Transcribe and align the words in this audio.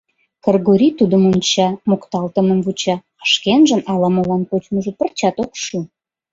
Кыргорий 0.43 0.93
тудым 0.99 1.23
онча, 1.31 1.67
мокталтымым 1.89 2.59
вуча, 2.65 2.95
а 3.21 3.23
шкенжын 3.31 3.81
ала-молан 3.91 4.41
кочмыжо 4.49 4.91
пырчат 4.97 5.35
ок 5.43 5.53
шу. 5.63 5.77